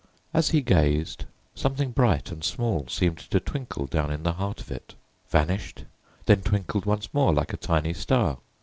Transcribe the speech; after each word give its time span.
As 0.33 0.49
he 0.49 0.61
gazed, 0.63 1.25
something 1.53 1.91
bright 1.91 2.31
and 2.31 2.43
small 2.43 2.87
seemed 2.87 3.19
to 3.19 3.39
twinkle 3.39 3.85
down 3.85 4.09
in 4.11 4.23
the 4.23 4.33
heart 4.33 4.59
of 4.59 4.71
it, 4.71 4.95
vanished, 5.29 5.85
then 6.25 6.41
twinkled 6.41 6.87
once 6.87 7.13
more 7.13 7.31
like 7.31 7.53
a 7.53 7.57
tiny 7.57 7.93
star. 7.93 8.39